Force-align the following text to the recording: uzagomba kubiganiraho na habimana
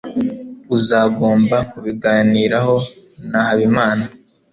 uzagomba 0.77 1.57
kubiganiraho 1.71 2.75
na 3.29 3.39
habimana 3.47 4.05